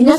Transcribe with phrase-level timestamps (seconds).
[0.00, 0.16] 大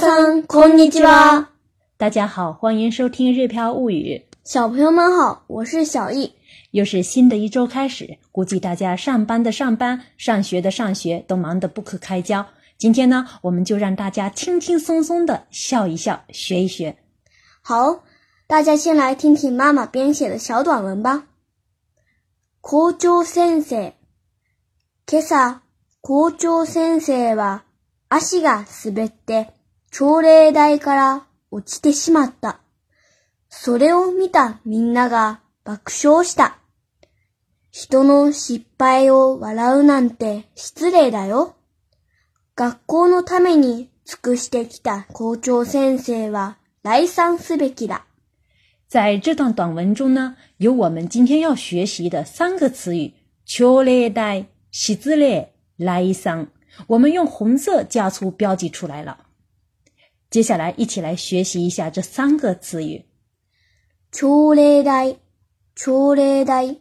[2.10, 4.18] 家好，欢迎收听《日票物语》。
[4.44, 6.32] 小朋友们好，我是小易。
[6.70, 12.46] 又是新的一周开始，估计大家上班的上班，上学的上学，都忙得不可开交。
[12.78, 16.96] 今天呢，我们就让大家轻轻松松的笑一笑，学一学。
[17.64, 18.04] 好，
[18.46, 21.24] 大家先来听听妈妈编写的小短文吧。
[22.62, 23.92] 校長先生，
[25.08, 25.56] 今朝
[26.04, 27.62] 校長先生は
[28.10, 29.56] 足が滑って。
[29.94, 32.62] 朝礼台から落ちてしまった。
[33.50, 36.60] それを見たみんなが爆笑した。
[37.72, 41.58] 人の失敗を笑うなんて失礼だよ。
[42.56, 48.06] 学校のために尽くしてきた校長先生は来賛すべきだ。
[48.88, 53.14] 在这段短文中呢，有我们今天要学习的三个词语：
[53.46, 56.48] 朝礼台、失礼、来賛。
[56.88, 59.26] 我们用红色加粗标记出来了。
[60.32, 63.06] 接下来，一起来学习一下这三个词语：
[64.14, 65.18] 朝礼台、
[65.76, 66.76] 朝礼台、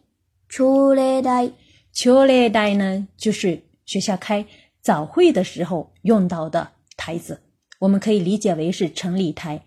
[0.48, 1.52] 朝礼台。
[1.92, 4.46] 朝礼台呢，就是学校开
[4.80, 7.40] 早会的时候用到的台子，
[7.80, 9.66] 我们可以理解为是成礼台。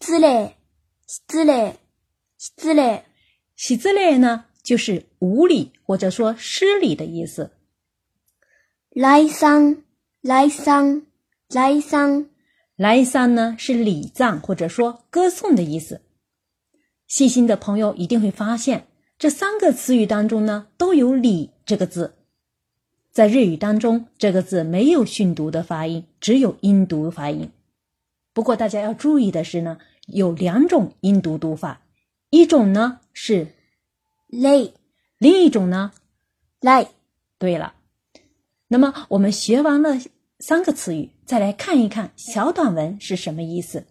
[0.00, 0.52] 失礼、
[1.28, 1.72] 失礼、
[2.56, 2.82] 失礼。
[3.56, 7.50] 失礼呢，就是无礼或者说失礼的意思。
[8.90, 9.82] 来丧、
[10.20, 11.07] 来丧。
[11.48, 12.26] 来丧，
[12.76, 16.02] 来丧呢是礼葬或者说歌颂的意思。
[17.06, 18.86] 细心的朋友一定会发现，
[19.18, 22.16] 这三个词语当中呢都有“礼”这个字。
[23.10, 27.50] 在日语当中，这个字没有训读的发音，只有音读发音。
[28.34, 31.80] 不过大家要注意的是呢，有两种音读读法，
[32.28, 33.46] 一种呢是
[34.28, 34.72] “lay”，
[35.16, 35.92] 另一种呢
[36.60, 36.86] l
[37.38, 37.72] 对了，
[38.68, 39.96] 那么我们学完了。
[40.40, 43.86] 三个词语，再来看一看小短文是什么意思。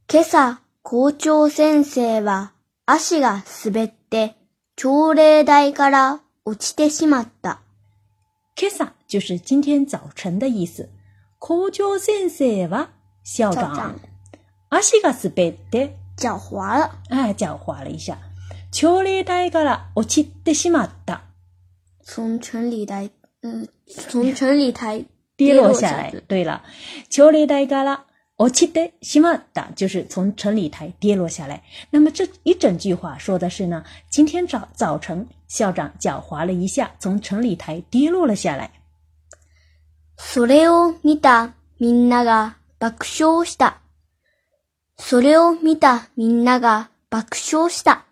[0.07, 2.53] 今朝，校长先生是脚滑，
[2.93, 3.43] 从讲台摔下来。
[8.55, 10.89] 今朝就是今天早晨的意思。
[11.39, 12.69] 校长先生
[13.23, 13.99] 是校长。
[16.21, 18.17] 足滑了，啊，脚滑了一下。
[18.73, 20.89] 城礼台から落てしまっ
[22.03, 23.09] 从城里台，
[23.41, 23.65] 嗯，
[24.09, 25.05] 从城里台
[25.37, 26.13] 跌落下来。
[26.27, 26.61] 对了，
[27.09, 27.99] 城里台から
[28.35, 31.63] 我ちてしまった，就是从城里台跌落下来。
[31.91, 38.69] 那么这一整句话说的是呢，今天早早晨，校长脚滑了一下，从城里台跌落了下来。
[40.17, 43.88] それを見たみんなが爆笑した。
[44.99, 48.03] それを見たみんなが爆笑した。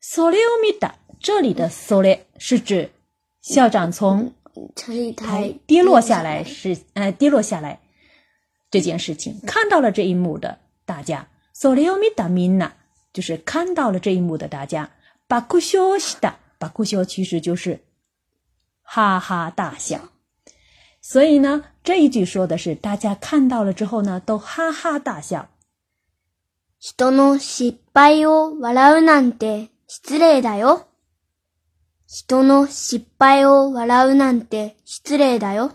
[0.00, 2.90] それを見た这里的それ是指
[3.42, 4.32] 校长从
[5.16, 7.78] 台跌落下来，是呃跌落下来
[8.70, 9.38] 这件事情。
[9.46, 12.72] 看到了这一幕的大家，それを見たみんな
[13.12, 14.90] 就是看到了这一幕的大家。
[15.28, 17.80] 爆笑した，爆笑其实就是
[18.82, 20.00] 哈哈大笑。
[21.00, 25.50] 所以呢，这一句说的是大家看到了之后呢，都哈哈大笑。
[26.84, 30.84] 人の失敗を笑うなんて失礼だよ。
[32.06, 35.72] 人の失敗を笑うなんて失礼だよ。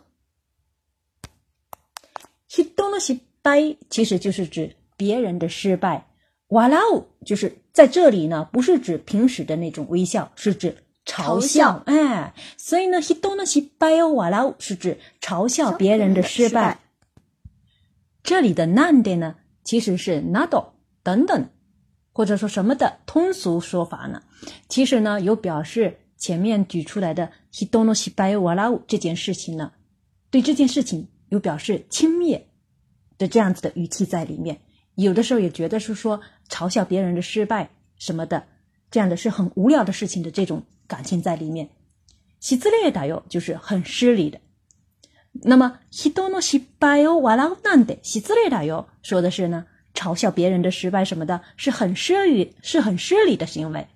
[2.48, 6.06] 人の失敗其实就是指别人的失败。
[6.50, 10.78] 笑う就是在这里呢，不是指平时的那种微笑，是指
[11.08, 11.81] 嘲笑。
[11.88, 16.78] 哎，所以呢，人の失敗を笑う是指嘲笑别人的失败。
[18.22, 20.74] 这里的なんで呢，其实是など。
[21.09, 21.50] 等等，
[22.14, 24.22] 或者说什么的通俗说法呢？
[24.68, 29.72] 其实呢，有表示前面举出来的“ヒトの失敗を笑う”这件事情呢，
[30.30, 32.40] 对这件事情有表示轻蔑
[33.18, 34.62] 的这样子的语气在里面。
[34.98, 37.68] 有的时候也觉得是说嘲笑别人的失败
[37.98, 38.45] 什么的，
[38.92, 41.68] 这样的是很无聊的事情的这种感情在里面。
[42.39, 44.39] 失列打哟，就是很失礼的。
[45.42, 49.66] 那么“ヒトの失敗を笑うなんて”失礼だよ，说的是呢。
[50.00, 53.88] 嘲笑别人的失败什么的，是很失语、是很失礼的行为。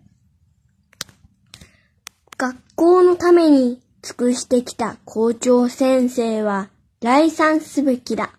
[2.38, 6.68] 学校のために尽くしてきた校長先生は
[7.02, 8.32] 来参すべきだ。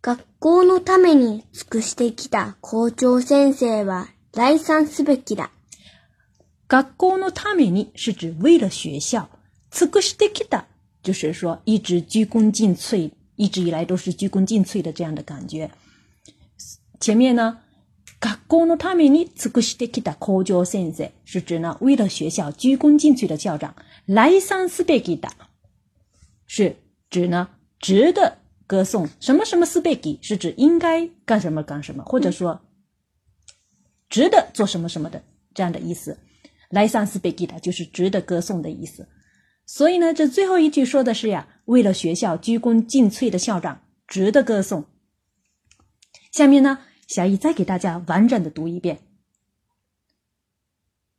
[0.00, 5.50] 学校のために尽くしてきた校長先生は来参すべきだ。
[6.68, 9.28] 学校のために是指为了学校，
[9.70, 10.64] 尽くしてきた
[11.02, 15.70] 就是说一直鞠躬尽瘁，一直以来都是鞠躬尽瘁的这样的感觉。
[17.00, 17.58] 前面呢，
[18.20, 23.74] 学校のために尽くしてきた校長先生是指呢，为了学校鞠躬尽瘁的校长。
[24.06, 25.30] 来三すべきだ
[26.46, 26.76] 是
[27.10, 27.46] 指呢，
[27.78, 29.06] 值得歌颂。
[29.20, 32.60] 什么什么すべき是指应该干什么干什么，或者说
[34.08, 35.22] 值得做什么什么的
[35.54, 36.18] 这样的意思。
[36.70, 39.06] 来三すべきだ就是值得歌颂的意思。
[39.66, 44.84] 所以呢，这最后一句说的是呀，为了学校鞠躬尽瘁的校长值得歌颂。
[46.32, 46.78] 下面呢。
[47.10, 49.00] 小易再给大家完整的读一遍。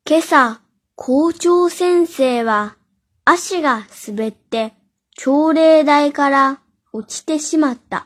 [0.06, 0.62] 今朝、
[0.96, 2.78] 校長先生は
[3.26, 4.74] 足が滑って
[5.18, 6.62] 朝礼台から
[6.94, 8.06] 落ちてしまった。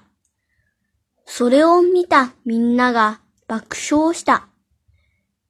[1.26, 3.20] それを見たみんなが
[3.50, 4.48] 爆笑した。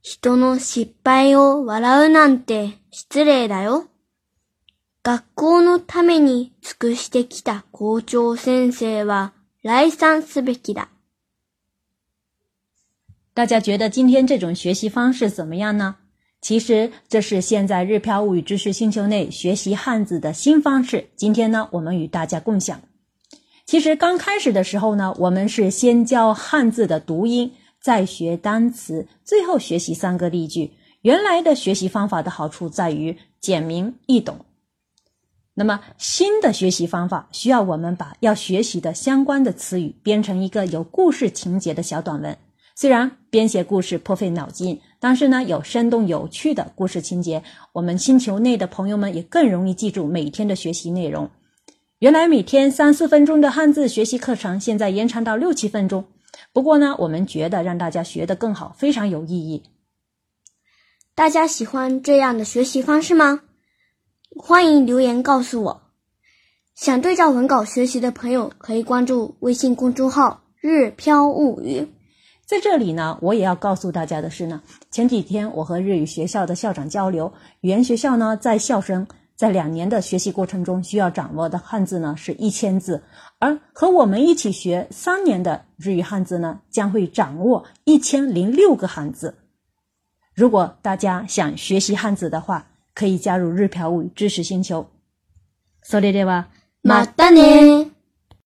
[0.01, 3.85] 人の失敗を笑うなんて失礼だよ。
[5.03, 10.89] 学校のために尽くしてきた校長先生は来賛すべきだ。
[13.35, 15.95] 大家觉得今天这种学习方式怎么样呢？
[16.39, 21.07] 其实这是现在日漂物语知识星球内学习汉字的新方式。
[21.15, 22.79] 今天呢，我们与大家共享。
[23.65, 27.51] 其实刚开始的时候呢，我们是先教汉字的读音，
[27.81, 30.71] 再学单词，最后学习三个例句。
[31.01, 34.45] 原来的学习方法的好处在于简明易懂。
[35.55, 42.37] 那么新的学习方法需要我们把要学习的相关的词语编成一个有故事情节的小短文。
[42.75, 47.43] 虽然编写故事颇费脑筋，但是呢，有生动有趣的故事情节，
[47.73, 51.29] 我们星球内的朋友们也更容易记住每天的学习内容。
[51.99, 56.05] 原来每天三四分钟的汉字学习课程，现在延长到六七分钟。
[56.51, 59.63] 不过呢，我们觉得让大家学得更好，非常有意义。
[61.13, 63.41] 大家喜欢这样的学习方式吗？
[64.35, 65.81] 欢迎留言告诉我。
[66.73, 71.87] 想对照文稿学习的朋友，可以关注微信公众号“日飘物语”。
[72.45, 74.61] 在这里呢，我也要告诉大家的是呢，
[74.91, 77.31] 前几天我和日语学校的校长交流，
[77.61, 83.01] 语言学校呢在校生在两年的学习过程中需要掌握的汉字呢是一千字，
[83.39, 89.35] 而和我们一起学三年的日语汉字呢将会掌握一千零六个汉字。
[90.35, 94.85] 如果大家想学习汉字的话，可以加入日漂物知识星球。
[95.83, 96.45] So l i
[96.83, 97.33] またね。
[97.33, 97.82] e a m a a n